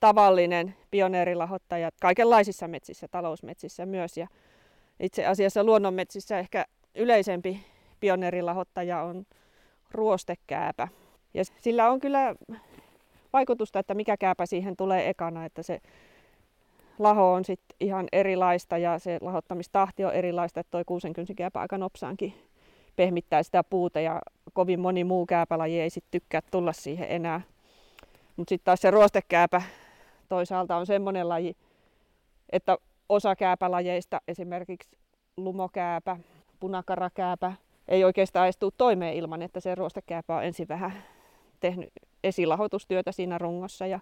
tavallinen 0.00 0.74
pioneerilahottaja 0.90 1.90
kaikenlaisissa 2.00 2.68
metsissä, 2.68 3.08
talousmetsissä 3.08 3.86
myös 3.86 4.16
ja 4.16 4.28
itse 5.00 5.26
asiassa 5.26 5.64
luonnonmetsissä 5.64 6.38
ehkä 6.38 6.64
yleisempi 6.94 7.77
pioneerilahottaja 8.00 9.02
on 9.02 9.26
ruostekääpä. 9.90 10.88
Ja 11.34 11.44
sillä 11.44 11.90
on 11.90 12.00
kyllä 12.00 12.34
vaikutusta, 13.32 13.78
että 13.78 13.94
mikä 13.94 14.16
kääpä 14.16 14.46
siihen 14.46 14.76
tulee 14.76 15.08
ekana, 15.08 15.44
että 15.44 15.62
se 15.62 15.80
laho 16.98 17.32
on 17.32 17.44
sitten 17.44 17.76
ihan 17.80 18.08
erilaista 18.12 18.78
ja 18.78 18.98
se 18.98 19.18
lahottamistahti 19.20 20.04
on 20.04 20.12
erilaista, 20.12 20.60
että 20.60 20.70
toi 20.70 20.84
kuusenkynsikääpä 20.84 21.60
aika 21.60 21.78
nopsaankin 21.78 22.34
pehmittää 22.96 23.42
sitä 23.42 23.64
puuta 23.64 24.00
ja 24.00 24.20
kovin 24.52 24.80
moni 24.80 25.04
muu 25.04 25.26
kääpälaji 25.26 25.80
ei 25.80 25.90
sitten 25.90 26.20
tykkää 26.20 26.40
tulla 26.50 26.72
siihen 26.72 27.06
enää. 27.10 27.40
Mutta 28.36 28.50
sitten 28.50 28.64
taas 28.64 28.80
se 28.80 28.90
ruostekääpä 28.90 29.62
toisaalta 30.28 30.76
on 30.76 30.86
semmoinen 30.86 31.28
laji, 31.28 31.56
että 32.50 32.78
osa 33.08 33.36
kääpälajeista, 33.36 34.20
esimerkiksi 34.28 34.90
lumokääpä, 35.36 36.16
punakarakääpä, 36.60 37.52
ei 37.88 38.04
oikeastaan 38.04 38.46
edes 38.46 38.56
tule 38.56 38.72
toimeen 38.76 39.14
ilman, 39.14 39.42
että 39.42 39.60
se 39.60 39.74
ruostekääpä 39.74 40.36
on 40.36 40.44
ensin 40.44 40.68
vähän 40.68 40.92
tehnyt 41.60 41.88
esilahoitustyötä 42.24 43.12
siinä 43.12 43.38
rungossa. 43.38 43.86
Ja 43.86 44.00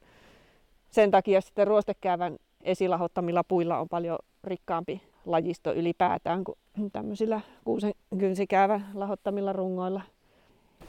sen 0.91 1.11
takia 1.11 1.41
sitten 1.41 1.67
ruostekäävän 1.67 2.37
esilahottamilla 2.63 3.45
puilla 3.45 3.79
on 3.79 3.89
paljon 3.89 4.19
rikkaampi 4.45 5.03
lajisto 5.27 5.73
ylipäätään 5.73 6.45
kuin 6.45 6.59
tämmöisillä 6.93 7.41
kuusen 7.65 7.93
kynsikäävän 8.19 8.87
lahottamilla 8.95 9.53
rungoilla. 9.53 10.03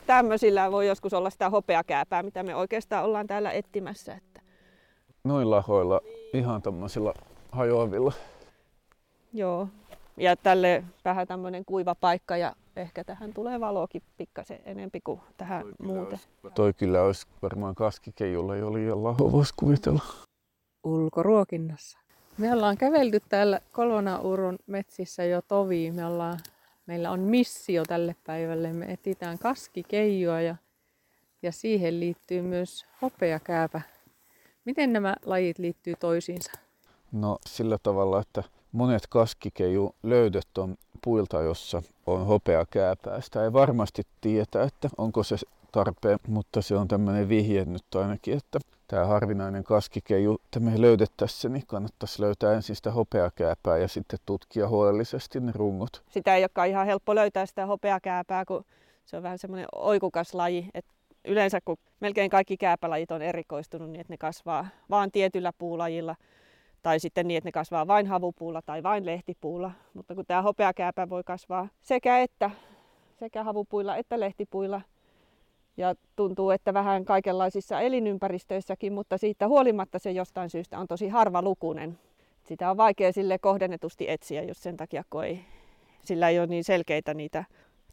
Tämmöisillä 0.07 0.71
voi 0.71 0.87
joskus 0.87 1.13
olla 1.13 1.29
sitä 1.29 1.49
hopeakääpää, 1.49 2.23
mitä 2.23 2.43
me 2.43 2.55
oikeastaan 2.55 3.05
ollaan 3.05 3.27
täällä 3.27 3.51
etsimässä. 3.51 4.13
Että... 4.13 4.41
Noin 5.23 5.51
lahoilla, 5.51 6.01
ihan 6.33 6.61
tämmöisillä 6.61 7.13
hajoavilla. 7.51 8.13
Joo, 9.33 9.67
ja 10.17 10.35
tälle 10.35 10.83
vähän 11.05 11.27
tämmöinen 11.27 11.65
kuiva 11.65 11.95
paikka 11.95 12.37
ja 12.37 12.55
ehkä 12.77 13.03
tähän 13.03 13.33
tulee 13.33 13.59
valokin 13.59 14.01
pikkasen 14.17 14.59
enempi 14.65 15.01
kuin 15.01 15.19
tähän 15.37 15.61
toi 15.61 15.73
muuten. 15.79 16.19
Olisi, 16.43 16.55
toi 16.55 16.73
kyllä 16.73 17.01
olisi 17.01 17.27
varmaan 17.41 17.75
kaskikeijulla 17.75 18.55
jo 18.55 18.73
liian 18.73 19.03
laho, 19.03 19.31
voisi 19.31 19.53
kuvitella. 19.57 20.03
Ulkoruokinnassa. 20.83 21.99
Me 22.37 22.53
ollaan 22.53 22.77
kävelty 22.77 23.19
täällä 23.29 23.59
Kolona 23.71 24.19
Urun 24.19 24.59
metsissä 24.67 25.23
jo 25.23 25.41
tovi. 25.41 25.91
Me 25.91 26.05
ollaan 26.05 26.39
Meillä 26.87 27.11
on 27.11 27.19
missio 27.19 27.83
tälle 27.85 28.15
päivälle. 28.23 28.73
Me 28.73 28.85
etsitään 28.85 29.39
kaskikeijua 29.39 30.41
ja, 30.41 30.55
ja 31.41 31.51
siihen 31.51 31.99
liittyy 31.99 32.41
myös 32.41 32.85
hopeakääpä. 33.01 33.81
Miten 34.65 34.93
nämä 34.93 35.15
lajit 35.25 35.59
liittyy 35.59 35.93
toisiinsa? 35.99 36.51
No 37.11 37.37
sillä 37.45 37.77
tavalla, 37.83 38.21
että 38.21 38.43
monet 38.71 39.07
kaskikeiju 39.09 39.95
löydöt 40.03 40.57
on 40.57 40.75
puilta, 41.07 41.41
jossa 41.41 41.81
on 42.07 42.25
hopeakääpää. 42.25 43.21
Sitä 43.21 43.43
ei 43.43 43.53
varmasti 43.53 44.03
tietä, 44.21 44.63
että 44.63 44.89
onko 44.97 45.23
se 45.23 45.35
tarpeen, 45.71 46.19
mutta 46.27 46.61
se 46.61 46.75
on 46.75 46.87
tämmöinen 46.87 47.29
vihje 47.29 47.65
nyt 47.65 47.95
ainakin, 47.95 48.37
että 48.37 48.59
tämä 48.87 49.05
harvinainen 49.05 49.63
kaskikeiju, 49.63 50.39
että 50.45 50.59
me 50.59 50.81
löydettäisiin, 50.81 51.53
niin 51.53 51.63
kannattaisi 51.67 52.21
löytää 52.21 52.53
ensin 52.53 52.75
sitä 52.75 52.91
hopeakääpää 52.91 53.77
ja 53.77 53.87
sitten 53.87 54.19
tutkia 54.25 54.67
huolellisesti 54.67 55.39
ne 55.39 55.51
rungot. 55.55 56.03
Sitä 56.09 56.35
ei 56.35 56.41
olekaan 56.41 56.67
ihan 56.67 56.85
helppo 56.85 57.15
löytää 57.15 57.45
sitä 57.45 57.65
hopeakääpää, 57.65 58.45
kun 58.45 58.65
se 59.05 59.17
on 59.17 59.23
vähän 59.23 59.37
semmoinen 59.37 59.67
oikukas 59.75 60.33
laji, 60.33 60.69
että 60.73 60.91
yleensä 61.25 61.59
kun 61.65 61.77
melkein 61.99 62.29
kaikki 62.29 62.57
kääpälajit 62.57 63.11
on 63.11 63.21
erikoistunut 63.21 63.89
niin, 63.89 64.01
että 64.01 64.13
ne 64.13 64.17
kasvaa 64.17 64.67
vain 64.89 65.11
tietyllä 65.11 65.53
puulajilla, 65.57 66.15
tai 66.87 66.99
sitten 66.99 67.27
niin, 67.27 67.37
että 67.37 67.47
ne 67.47 67.51
kasvaa 67.51 67.87
vain 67.87 68.07
havupuulla 68.07 68.61
tai 68.61 68.83
vain 68.83 69.05
lehtipuulla. 69.05 69.71
Mutta 69.93 70.15
kun 70.15 70.25
tämä 70.25 70.41
hopeakääpä 70.41 71.09
voi 71.09 71.23
kasvaa 71.23 71.67
sekä 71.81 72.19
että 72.19 72.51
sekä 73.19 73.43
havupuilla 73.43 73.95
että 73.95 74.19
lehtipuilla, 74.19 74.81
ja 75.77 75.95
tuntuu, 76.15 76.51
että 76.51 76.73
vähän 76.73 77.05
kaikenlaisissa 77.05 77.81
elinympäristöissäkin, 77.81 78.93
mutta 78.93 79.17
siitä 79.17 79.47
huolimatta 79.47 79.99
se 79.99 80.11
jostain 80.11 80.49
syystä 80.49 80.79
on 80.79 80.87
tosi 80.87 81.07
harvalukunen. 81.07 81.99
Sitä 82.43 82.71
on 82.71 82.77
vaikea 82.77 83.13
sille 83.13 83.37
kohdennetusti 83.37 84.09
etsiä, 84.09 84.43
jos 84.43 84.63
sen 84.63 84.77
takia, 84.77 85.03
kun 85.09 85.23
ei, 85.23 85.39
sillä 86.03 86.29
ei 86.29 86.39
ole 86.39 86.47
niin 86.47 86.63
selkeitä 86.63 87.13
niitä, 87.13 87.45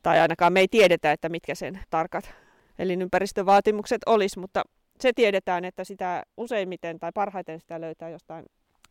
tai 0.03 0.21
ainakaan 0.21 0.53
me 0.53 0.61
ei 0.61 0.69
tiedetä, 0.69 1.13
että 1.13 1.29
mitkä 1.29 1.55
sen 1.55 1.81
tarkat 1.91 2.35
elinympäristövaatimukset 2.79 4.01
olisi, 4.07 4.39
mutta 4.39 4.63
se 5.01 5.13
tiedetään, 5.13 5.65
että 5.65 5.85
sitä 5.85 6.23
useimmiten 6.37 6.99
tai 6.99 7.13
parhaiten 7.15 7.61
sitä 7.61 7.81
löytää 7.81 8.09
jostain 8.09 8.45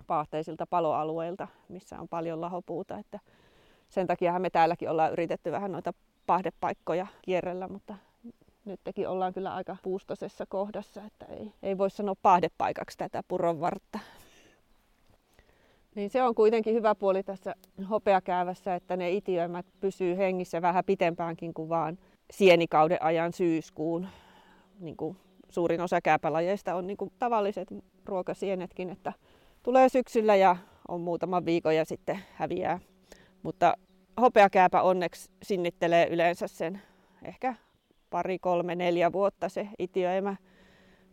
paahteisilta 0.03 0.67
paloalueilta, 0.67 1.47
missä 1.69 1.99
on 1.99 2.07
paljon 2.07 2.41
lahopuuta. 2.41 2.97
Että 2.97 3.19
sen 3.89 4.07
takia 4.07 4.39
me 4.39 4.49
täälläkin 4.49 4.89
ollaan 4.89 5.11
yritetty 5.11 5.51
vähän 5.51 5.71
noita 5.71 5.93
pahdepaikkoja 6.25 7.07
kierrellä, 7.21 7.67
mutta 7.67 7.95
nytkin 8.65 9.07
ollaan 9.07 9.33
kyllä 9.33 9.53
aika 9.53 9.77
puustosessa 9.83 10.45
kohdassa, 10.49 11.01
että 11.05 11.25
ei, 11.25 11.53
ei 11.63 11.77
voi 11.77 11.89
sanoa 11.89 12.15
pahdepaikaksi 12.21 12.97
tätä 12.97 13.23
puronvartta. 13.27 13.99
Niin 15.95 16.09
se 16.09 16.23
on 16.23 16.35
kuitenkin 16.35 16.73
hyvä 16.73 16.95
puoli 16.95 17.23
tässä 17.23 17.55
hopeakäävässä, 17.89 18.75
että 18.75 18.97
ne 18.97 19.11
itiöimät 19.11 19.65
pysyy 19.79 20.17
hengissä 20.17 20.61
vähän 20.61 20.83
pitempäänkin 20.85 21.53
kuin 21.53 21.69
vaan 21.69 21.97
sienikauden 22.31 23.01
ajan 23.01 23.33
syyskuun. 23.33 24.07
Niin 24.79 24.97
kuin 24.97 25.17
suurin 25.49 25.81
osa 25.81 26.01
kääpälajeista 26.01 26.75
on 26.75 26.87
niin 26.87 26.97
kuin 26.97 27.11
tavalliset 27.19 27.67
ruokasienetkin, 28.05 28.89
että 28.89 29.13
tulee 29.63 29.89
syksyllä 29.89 30.35
ja 30.35 30.57
on 30.87 31.01
muutama 31.01 31.45
viikon 31.45 31.75
ja 31.75 31.85
sitten 31.85 32.19
häviää. 32.35 32.79
Mutta 33.43 33.73
hopeakääpä 34.21 34.81
onneksi 34.81 35.31
sinnittelee 35.43 36.07
yleensä 36.07 36.47
sen 36.47 36.81
ehkä 37.23 37.55
pari, 38.09 38.39
kolme, 38.39 38.75
neljä 38.75 39.11
vuotta 39.11 39.49
se 39.49 39.67
itiöimä 39.79 40.35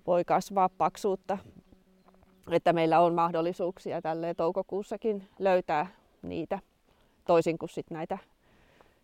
voi 0.06 0.24
kasvaa 0.24 0.68
paksuutta. 0.68 1.38
Että 2.50 2.72
meillä 2.72 3.00
on 3.00 3.14
mahdollisuuksia 3.14 4.02
tälle 4.02 4.34
toukokuussakin 4.34 5.28
löytää 5.38 5.86
niitä, 6.22 6.58
toisin 7.26 7.58
kuin 7.58 7.68
sit 7.68 7.90
näitä 7.90 8.18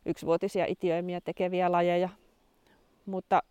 yksivuotisia 0.06 0.66
itiöimiä 0.68 1.20
tekeviä 1.20 1.72
lajeja. 1.72 2.08
Mutta 3.06 3.42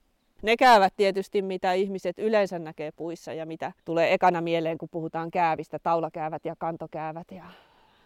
ne 0.45 0.57
käyvät 0.57 0.93
tietysti, 0.97 1.41
mitä 1.41 1.73
ihmiset 1.73 2.19
yleensä 2.19 2.59
näkee 2.59 2.91
puissa 2.91 3.33
ja 3.33 3.45
mitä 3.45 3.71
tulee 3.85 4.13
ekana 4.13 4.41
mieleen, 4.41 4.77
kun 4.77 4.89
puhutaan 4.91 5.31
käävistä, 5.31 5.79
taulakäävät 5.79 6.45
ja 6.45 6.55
kantokäävät 6.57 7.31
ja 7.31 7.43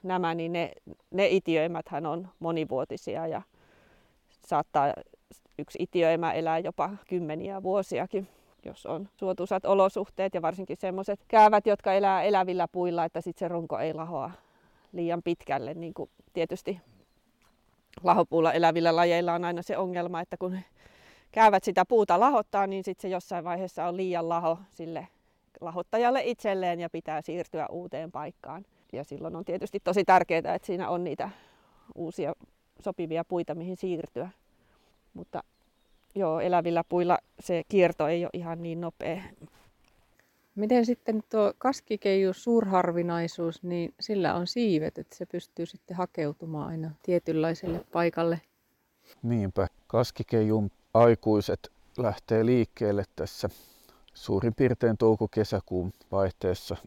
nämä, 0.03 0.36
niin 0.36 0.53
ne, 0.53 0.72
ne 1.12 1.27
itiöimäthän 1.27 2.05
on 2.05 2.27
monivuotisia 2.39 3.27
ja 3.27 3.41
saattaa 4.48 4.93
yksi 5.58 5.77
itiöimä 5.81 6.31
elää 6.34 6.60
jopa 6.60 6.89
kymmeniä 7.10 7.63
vuosiakin, 7.63 8.27
jos 8.65 8.86
on 8.86 9.10
suotuisat 9.15 9.65
olosuhteet 9.65 10.34
ja 10.34 10.41
varsinkin 10.41 10.77
semmoiset 10.77 11.19
käyvät, 11.27 11.67
jotka 11.67 11.93
elää 11.93 12.24
elävillä 12.24 12.67
puilla, 12.67 13.05
että 13.05 13.22
sitten 13.22 13.39
se 13.39 13.48
runko 13.48 13.79
ei 13.79 13.93
lahoa 13.93 14.31
liian 14.91 15.24
pitkälle. 15.24 15.74
Niin 15.74 15.93
kuin 15.93 16.10
tietysti 16.34 16.79
lahopuulla 18.03 18.53
elävillä 18.53 18.96
lajeilla 18.96 19.34
on 19.34 19.46
aina 19.46 19.62
se 19.62 19.77
ongelma, 19.77 20.22
että 20.22 20.38
kun 20.38 20.58
käyvät 21.31 21.63
sitä 21.63 21.86
puuta 21.86 22.19
lahottaa, 22.19 22.67
niin 22.67 22.83
sitten 22.83 23.01
se 23.01 23.07
jossain 23.07 23.43
vaiheessa 23.43 23.86
on 23.86 23.98
liian 23.98 24.29
laho 24.29 24.59
sille 24.71 25.07
lahottajalle 25.62 26.21
itselleen 26.24 26.79
ja 26.79 26.89
pitää 26.89 27.21
siirtyä 27.21 27.67
uuteen 27.67 28.12
paikkaan. 28.12 28.65
Ja 28.93 29.03
silloin 29.03 29.36
on 29.36 29.45
tietysti 29.45 29.79
tosi 29.83 30.05
tärkeää, 30.05 30.55
että 30.55 30.65
siinä 30.65 30.89
on 30.89 31.03
niitä 31.03 31.29
uusia 31.95 32.33
sopivia 32.79 33.25
puita, 33.25 33.55
mihin 33.55 33.77
siirtyä. 33.77 34.29
Mutta 35.13 35.43
joo, 36.15 36.39
elävillä 36.39 36.83
puilla 36.89 37.17
se 37.39 37.63
kierto 37.69 38.07
ei 38.07 38.25
ole 38.25 38.29
ihan 38.33 38.63
niin 38.63 38.81
nopea. 38.81 39.21
Miten 40.55 40.86
sitten 40.86 41.24
tuo 41.29 41.53
kaskikeiju 41.57 42.33
suurharvinaisuus, 42.33 43.63
niin 43.63 43.93
sillä 44.00 44.36
on 44.36 44.48
siivet, 44.48 44.98
että 44.98 45.15
se 45.15 45.25
pystyy 45.25 45.65
sitten 45.65 45.98
hakeutumaan 45.98 46.67
aina 46.67 46.91
tietynlaiselle 47.03 47.86
paikalle. 47.91 48.41
Niinpä. 49.24 49.67
Kaskikeijun 49.88 50.71
aikuiset 50.93 51.72
lähtee 51.98 52.46
liikkeelle 52.46 53.03
tässä 53.15 53.50
suurin 54.13 54.55
piirtein 54.55 54.98
touko-kesäkuun 54.98 55.93
vaihteessa. 56.12 56.77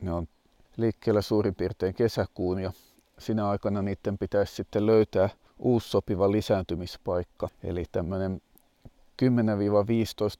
Ne 0.00 0.12
on 0.12 0.28
liikkeellä 0.76 1.22
suurin 1.22 1.54
piirtein 1.54 1.94
kesäkuun 1.94 2.58
ja 2.58 2.72
sinä 3.18 3.48
aikana 3.48 3.82
niiden 3.82 4.18
pitäisi 4.18 4.54
sitten 4.54 4.86
löytää 4.86 5.28
uusi 5.58 5.88
sopiva 5.88 6.32
lisääntymispaikka. 6.32 7.48
Eli 7.64 7.84
tämmöinen 7.92 8.40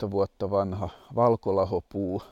10-15 0.07 0.11
vuotta 0.11 0.51
vanha 0.51 0.89
valkolahopuu, 1.15 2.23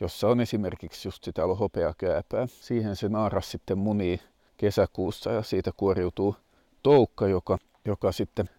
jossa 0.00 0.28
on 0.28 0.40
esimerkiksi 0.40 1.08
just 1.08 1.24
sitä 1.24 1.42
hopeakääpää. 1.46 2.46
Siihen 2.46 2.96
se 2.96 3.08
naaras 3.08 3.50
sitten 3.50 3.78
munii 3.78 4.20
kesäkuussa 4.56 5.32
ja 5.32 5.42
siitä 5.42 5.70
kuoriutuu 5.76 6.36
toukka, 6.82 7.26
joka, 7.26 7.58
joka 7.84 8.12
sitten 8.12 8.50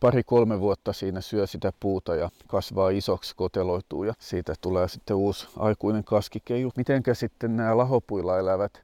pari-kolme 0.00 0.60
vuotta 0.60 0.92
siinä 0.92 1.20
syö 1.20 1.46
sitä 1.46 1.72
puuta 1.80 2.14
ja 2.14 2.30
kasvaa 2.46 2.90
isoksi, 2.90 3.36
koteloituu 3.36 4.04
ja 4.04 4.14
siitä 4.18 4.54
tulee 4.60 4.88
sitten 4.88 5.16
uusi 5.16 5.48
aikuinen 5.58 6.04
kaskikeiju. 6.04 6.72
Mitenkä 6.76 7.14
sitten 7.14 7.56
nämä 7.56 7.76
lahopuilla 7.76 8.38
elävät 8.38 8.82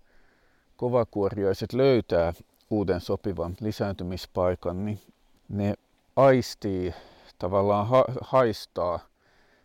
kovakuoriaiset 0.77 1.73
löytää 1.73 2.33
uuden 2.71 3.01
sopivan 3.01 3.57
lisääntymispaikan, 3.61 4.85
niin 4.85 5.01
ne 5.49 5.75
aistii, 6.17 6.95
tavallaan 7.39 7.87
ha- 7.87 8.05
haistaa 8.21 8.99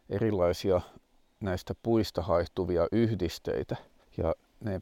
erilaisia 0.10 0.82
näistä 1.40 1.76
puista 1.84 2.22
haihtuvia 2.22 2.88
yhdisteitä. 2.92 3.76
Ja 4.18 4.36
ne, 4.60 4.82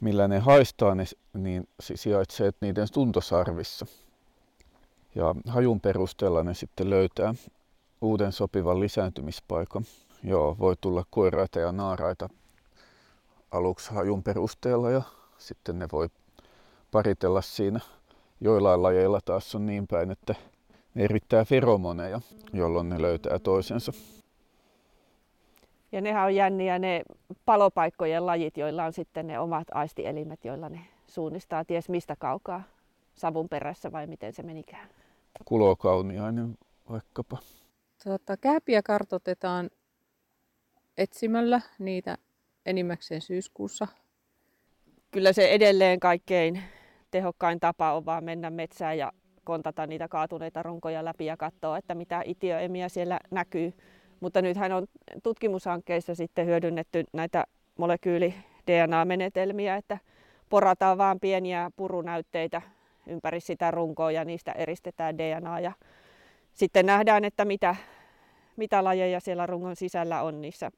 millä 0.00 0.28
ne 0.28 0.38
haistaa, 0.38 0.94
ne, 0.94 1.04
niin 1.32 1.68
sijaitsee 1.80 2.50
niiden 2.60 2.88
tuntosarvissa. 2.92 3.86
Ja 5.14 5.34
hajun 5.48 5.80
perusteella 5.80 6.42
ne 6.42 6.54
sitten 6.54 6.90
löytää 6.90 7.34
uuden 8.00 8.32
sopivan 8.32 8.80
lisääntymispaikan. 8.80 9.84
Joo, 10.22 10.56
voi 10.58 10.76
tulla 10.80 11.04
koiraita 11.10 11.58
ja 11.58 11.72
naaraita 11.72 12.28
aluksi 13.50 13.94
hajun 13.94 14.22
perusteella 14.22 14.90
ja 14.90 15.02
sitten 15.38 15.78
ne 15.78 15.88
voi 15.92 16.08
paritella 16.90 17.42
siinä. 17.42 17.80
Joillain 18.40 18.82
lajeilla 18.82 19.20
taas 19.24 19.54
on 19.54 19.66
niin 19.66 19.86
päin, 19.86 20.10
että 20.10 20.34
ne 20.94 21.04
erittää 21.04 21.44
feromoneja, 21.44 22.20
jolloin 22.52 22.88
ne 22.88 23.02
löytää 23.02 23.38
toisensa. 23.38 23.92
Ja 25.92 26.00
nehän 26.00 26.24
on 26.24 26.34
jänniä 26.34 26.78
ne 26.78 27.02
palopaikkojen 27.46 28.26
lajit, 28.26 28.56
joilla 28.56 28.84
on 28.84 28.92
sitten 28.92 29.26
ne 29.26 29.38
omat 29.38 29.68
aistielimet, 29.72 30.44
joilla 30.44 30.68
ne 30.68 30.80
suunnistaa 31.06 31.64
ties 31.64 31.88
mistä 31.88 32.16
kaukaa 32.16 32.62
savun 33.14 33.48
perässä 33.48 33.92
vai 33.92 34.06
miten 34.06 34.32
se 34.32 34.42
menikään. 34.42 34.88
Kulokauniainen 35.44 36.58
vaikkapa. 36.90 37.38
Tuota, 38.04 38.36
kääpiä 38.36 38.82
kartotetaan 38.82 39.70
etsimällä 40.98 41.60
niitä 41.78 42.18
enimmäkseen 42.66 43.20
syyskuussa. 43.20 43.86
Kyllä 45.10 45.32
se 45.32 45.48
edelleen 45.50 46.00
kaikkein 46.00 46.62
tehokkain 47.10 47.60
tapa 47.60 47.92
on 47.92 48.06
vaan 48.06 48.24
mennä 48.24 48.50
metsään 48.50 48.98
ja 48.98 49.12
kontata 49.44 49.86
niitä 49.86 50.08
kaatuneita 50.08 50.62
runkoja 50.62 51.04
läpi 51.04 51.26
ja 51.26 51.36
katsoa, 51.36 51.78
että 51.78 51.94
mitä 51.94 52.22
itiöemiä 52.24 52.88
siellä 52.88 53.20
näkyy. 53.30 53.72
Mutta 54.20 54.42
nythän 54.42 54.72
on 54.72 54.86
tutkimushankkeissa 55.22 56.14
sitten 56.14 56.46
hyödynnetty 56.46 57.04
näitä 57.12 57.44
molekyyli-DNA-menetelmiä, 57.78 59.76
että 59.76 59.98
porataan 60.48 60.98
vaan 60.98 61.20
pieniä 61.20 61.70
purunäytteitä 61.76 62.62
ympäri 63.06 63.40
sitä 63.40 63.70
runkoa 63.70 64.12
ja 64.12 64.24
niistä 64.24 64.52
eristetään 64.52 65.18
DNA. 65.18 65.60
Ja 65.60 65.72
sitten 66.52 66.86
nähdään, 66.86 67.24
että 67.24 67.44
mitä, 67.44 67.76
mitä 68.56 68.84
lajeja 68.84 69.20
siellä 69.20 69.46
rungon 69.46 69.76
sisällä 69.76 70.22
on 70.22 70.40
niissä 70.40 70.70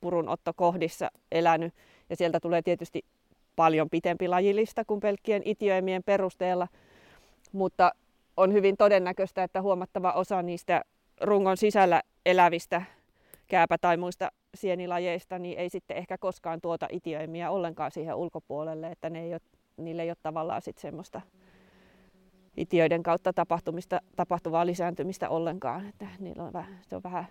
purunottokohdissa 0.00 1.10
elänyt. 1.32 1.74
Ja 2.10 2.16
sieltä 2.16 2.40
tulee 2.40 2.62
tietysti 2.62 3.04
paljon 3.56 3.90
pitempi 3.90 4.28
lajilista 4.28 4.84
kuin 4.84 5.00
pelkkien 5.00 5.42
itioimien 5.44 6.02
perusteella, 6.02 6.68
mutta 7.52 7.92
on 8.36 8.52
hyvin 8.52 8.76
todennäköistä, 8.76 9.42
että 9.42 9.62
huomattava 9.62 10.12
osa 10.12 10.42
niistä 10.42 10.82
rungon 11.20 11.56
sisällä 11.56 12.02
elävistä 12.26 12.82
kääpä- 13.46 13.78
tai 13.78 13.96
muista 13.96 14.32
sienilajeista 14.54 15.38
niin 15.38 15.58
ei 15.58 15.70
sitten 15.70 15.96
ehkä 15.96 16.18
koskaan 16.18 16.60
tuota 16.60 16.86
itioimia 16.90 17.50
ollenkaan 17.50 17.90
siihen 17.90 18.14
ulkopuolelle, 18.14 18.86
että 18.86 19.10
ne 19.10 19.22
ei 19.22 19.32
ole, 19.32 19.40
niille 19.80 20.02
ei 20.02 20.10
ole 20.10 20.16
tavallaan 20.22 20.62
sitten 20.62 20.82
semmoista 20.82 21.20
itioiden 22.56 23.02
kautta 23.02 23.32
tapahtumista, 23.32 24.00
tapahtuvaa 24.16 24.66
lisääntymistä 24.66 25.28
ollenkaan. 25.28 25.88
Että 25.88 26.06
niillä 26.18 26.44
on 26.44 26.52
vähän, 26.52 26.78
se 26.88 26.96
on 26.96 27.02
vähän 27.02 27.26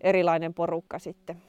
erilainen 0.00 0.54
porukka 0.54 0.98
sitten. 0.98 1.42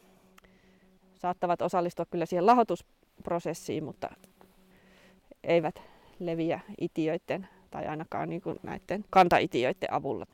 Saattavat 1.16 1.62
osallistua 1.62 2.06
kyllä 2.06 2.26
siihen 2.26 2.46
lahotusprosessiin, 2.46 3.84
mutta 3.84 4.10
eivät 5.44 5.82
leviä 6.20 6.60
itioiden 6.82 7.48
tai 7.72 7.88
ainakaan 7.88 8.30
niin 8.30 8.42
kuin 8.42 8.60
näiden 8.64 9.06
kantaitioiden 9.10 9.94
avulla. 9.94 10.26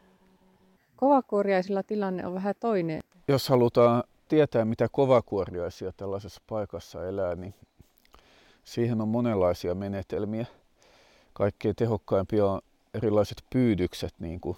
Kovakuoriaisilla 0.95 1.83
tilanne 1.83 2.25
on 2.25 2.33
vähän 2.33 2.55
toinen. 2.59 3.01
Jos 3.27 3.49
halutaan 3.49 4.03
tietää, 4.27 4.65
mitä 4.65 4.87
kovakuoriaisia 4.91 5.91
tällaisessa 5.97 6.41
paikassa 6.49 7.07
elää, 7.07 7.35
niin 7.35 7.53
siihen 8.65 9.01
on 9.01 9.07
monenlaisia 9.07 9.75
menetelmiä. 9.75 10.45
Kaikkein 11.33 11.75
tehokkaimpia 11.75 12.45
on 12.45 12.61
erilaiset 12.93 13.43
pyydykset, 13.49 14.13
niin 14.19 14.39
kuin 14.39 14.57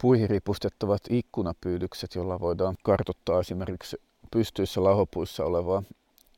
puihin 0.00 0.30
ripustettavat 0.30 1.02
ikkunapyydykset, 1.10 2.14
joilla 2.14 2.40
voidaan 2.40 2.76
kartoittaa 2.82 3.40
esimerkiksi 3.40 4.00
pystyissä 4.30 4.84
lahopuissa 4.84 5.44
olevaa 5.44 5.82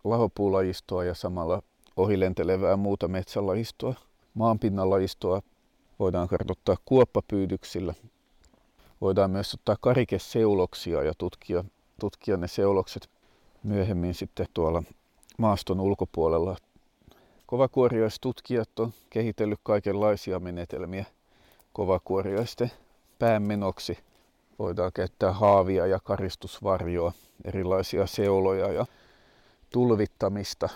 lahopuulajistoa 0.05 1.05
ja 1.05 1.15
samalla 1.15 1.63
ohilentelevää 1.97 2.77
muuta 2.77 3.09
metsälajistoa. 3.09 3.95
Maanpinnanlajistoa 4.35 5.43
voidaan 5.99 6.29
kartoittaa 6.29 6.77
kuoppapyydyksillä. 6.85 7.95
Voidaan 9.01 9.31
myös 9.31 9.55
ottaa 9.55 9.77
karikeseuloksia 9.81 11.03
ja 11.03 11.13
tutkia, 11.19 11.65
tutkia 12.01 12.37
ne 12.37 12.49
seulokset 12.49 13.11
myöhemmin 13.63 14.15
sitten 14.15 14.47
tuolla 14.55 14.83
maaston 15.43 15.81
ulkopuolella. 15.81 16.57
Kovakuoriaistutkijat 17.47 18.79
on 18.79 18.93
kehitellyt 19.11 19.61
kaikenlaisia 19.63 20.41
menetelmiä 20.41 21.05
kovakuoriaisten 21.73 22.71
päämenoksi. 23.19 23.99
Voidaan 24.59 24.93
käyttää 24.95 25.33
haavia 25.33 25.87
ja 25.87 26.01
karistusvarjoa, 26.01 27.13
erilaisia 27.45 28.07
seuloja 28.07 28.73
ja 28.73 28.87
tulvittamista. 29.73 30.69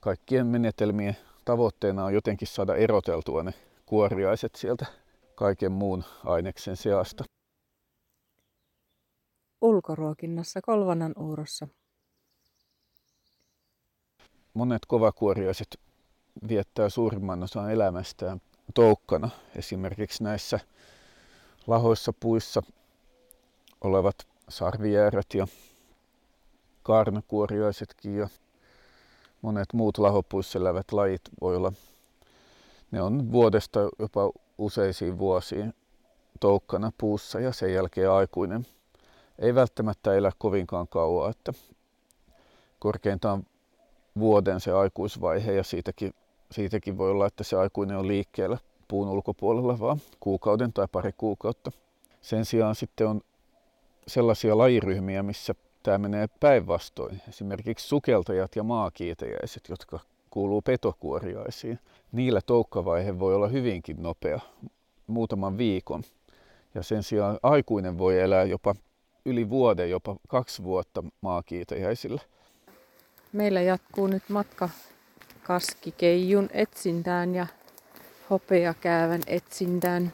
Kaikkien 0.00 0.46
menetelmien 0.46 1.16
tavoitteena 1.44 2.04
on 2.04 2.14
jotenkin 2.14 2.48
saada 2.48 2.76
eroteltua 2.76 3.42
ne 3.42 3.54
kuoriaiset 3.86 4.54
sieltä 4.54 4.86
kaiken 5.34 5.72
muun 5.72 6.04
aineksen 6.24 6.76
seasta. 6.76 7.24
Ulkoruokinnassa 9.60 10.60
Kolvanan 10.62 11.12
uurossa. 11.18 11.68
Monet 14.54 14.86
kovakuoriaiset 14.86 15.80
viettää 16.48 16.88
suurimman 16.88 17.42
osan 17.42 17.72
elämästään 17.72 18.40
toukkana. 18.74 19.30
Esimerkiksi 19.56 20.24
näissä 20.24 20.60
lahoissa 21.66 22.12
puissa 22.20 22.62
olevat 23.80 24.16
sarvijäärät 24.48 25.26
ja 25.34 25.46
kaarnakuoriaisetkin 26.82 28.16
ja 28.16 28.28
monet 29.42 29.72
muut 29.72 29.98
lahopuissa 29.98 30.58
elävät 30.58 30.92
lajit 30.92 31.22
voi 31.40 31.56
olla, 31.56 31.72
ne 32.90 33.02
on 33.02 33.32
vuodesta 33.32 33.80
jopa 33.98 34.32
useisiin 34.58 35.18
vuosiin 35.18 35.74
toukkana 36.40 36.92
puussa 36.98 37.40
ja 37.40 37.52
sen 37.52 37.72
jälkeen 37.72 38.10
aikuinen 38.10 38.66
ei 39.38 39.54
välttämättä 39.54 40.14
elä 40.14 40.32
kovinkaan 40.38 40.88
kauan, 40.88 41.30
että 41.30 41.52
korkeintaan 42.78 43.46
vuoden 44.18 44.60
se 44.60 44.72
aikuisvaihe 44.72 45.52
ja 45.52 45.64
siitäkin, 45.64 46.14
siitäkin 46.50 46.98
voi 46.98 47.10
olla, 47.10 47.26
että 47.26 47.44
se 47.44 47.56
aikuinen 47.56 47.96
on 47.96 48.08
liikkeellä 48.08 48.58
puun 48.88 49.08
ulkopuolella 49.08 49.78
vaan 49.78 49.98
kuukauden 50.20 50.72
tai 50.72 50.86
pari 50.92 51.12
kuukautta. 51.16 51.72
Sen 52.20 52.44
sijaan 52.44 52.74
sitten 52.74 53.06
on 53.06 53.20
sellaisia 54.06 54.58
lajiryhmiä, 54.58 55.22
missä 55.22 55.54
tämä 55.82 55.98
menee 55.98 56.26
päinvastoin. 56.40 57.22
Esimerkiksi 57.28 57.88
sukeltajat 57.88 58.56
ja 58.56 58.62
maakiitäjäiset, 58.62 59.68
jotka 59.68 60.00
kuuluu 60.30 60.62
petokuoriaisiin. 60.62 61.78
Niillä 62.12 62.40
toukkavaihe 62.46 63.18
voi 63.18 63.34
olla 63.34 63.48
hyvinkin 63.48 64.02
nopea, 64.02 64.40
muutaman 65.06 65.58
viikon. 65.58 66.02
Ja 66.74 66.82
sen 66.82 67.02
sijaan 67.02 67.38
aikuinen 67.42 67.98
voi 67.98 68.20
elää 68.20 68.44
jopa 68.44 68.74
yli 69.24 69.50
vuoden, 69.50 69.90
jopa 69.90 70.16
kaksi 70.28 70.64
vuotta 70.64 71.04
maakiitäjäisillä. 71.20 72.20
Meillä 73.34 73.60
jatkuu 73.60 74.06
nyt 74.06 74.22
matka 74.28 74.68
kaskikeijun 75.42 76.48
etsintään 76.52 77.34
ja 77.34 77.46
hopeakäävän 78.30 79.20
etsintään. 79.26 80.12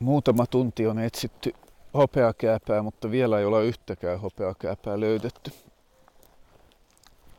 Muutama 0.00 0.46
tunti 0.46 0.86
on 0.86 0.98
etsitty 0.98 1.52
hopeakääpää, 1.94 2.82
mutta 2.82 3.10
vielä 3.10 3.38
ei 3.38 3.44
ole 3.44 3.64
yhtäkään 3.64 4.20
hopeakääpää 4.20 5.00
löydetty. 5.00 5.50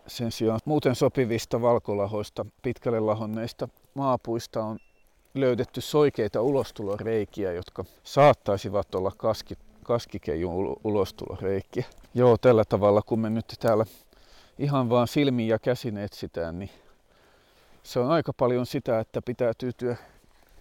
Sen 0.08 0.32
sijaan 0.32 0.60
muuten 0.66 0.96
sopivista 0.96 1.62
valkolahoista, 1.62 2.46
pitkälle 2.62 3.00
lahonneista 3.00 3.68
maapuista 3.94 4.64
on 4.64 4.80
löydetty 5.34 5.82
soikeita 5.82 6.42
ulostuloreikiä, 6.42 7.52
jotka 7.52 7.86
saattaisivat 8.04 8.96
olla 8.96 9.12
kaski, 9.18 9.56
kaskikeijun 9.84 10.80
ulostuloreikiä. 10.84 11.86
Joo, 12.14 12.38
tällä 12.38 12.66
tavalla 12.66 13.02
kun 13.02 13.20
me 13.20 13.30
nyt 13.30 13.46
täällä 13.60 13.86
ihan 14.60 14.90
vaan 14.90 15.08
silmin 15.08 15.48
ja 15.48 15.60
käsin 15.60 15.98
etsitään, 15.98 16.60
niin 16.60 16.70
se 17.84 18.00
on 18.00 18.12
aika 18.12 18.34
paljon 18.34 18.66
sitä, 18.66 19.00
että 19.00 19.22
pitää 19.22 19.54
tyytyä 19.58 19.96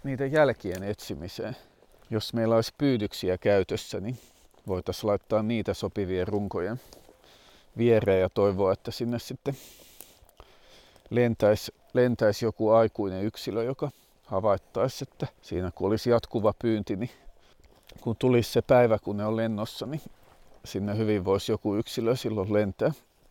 niiden 0.04 0.32
jälkien 0.32 0.82
etsimiseen. 0.82 1.56
Jos 2.10 2.34
meillä 2.34 2.54
olisi 2.54 2.74
pyydyksiä 2.78 3.38
käytössä, 3.38 4.00
niin 4.00 4.18
voitaisiin 4.66 5.08
laittaa 5.08 5.42
niitä 5.42 5.74
sopivien 5.74 6.28
runkojen 6.28 6.80
viereen 7.78 8.20
ja 8.20 8.28
toivoa, 8.28 8.72
että 8.72 8.90
sinne 8.90 9.18
sitten 9.18 9.56
lentäisi, 11.10 11.74
lentäisi 11.94 12.44
joku 12.44 12.70
aikuinen 12.70 13.24
yksilö, 13.24 13.62
joka 13.62 13.90
havaittaisi, 14.24 15.06
että 15.10 15.26
siinä 15.42 15.70
kun 15.74 15.86
olisi 15.88 16.10
jatkuva 16.10 16.54
pyynti, 16.58 16.96
niin 16.96 17.10
kun 18.00 18.16
tulisi 18.16 18.52
se 18.52 18.62
päivä, 18.62 18.98
kun 18.98 19.16
ne 19.16 19.26
on 19.26 19.36
lennossa, 19.36 19.86
niin 19.86 20.02
sinne 20.64 20.96
hyvin 20.96 21.24
voisi 21.24 21.52
joku 21.52 21.76
yksilö 21.76 22.16
silloin 22.16 22.52
lentää. 22.52 22.92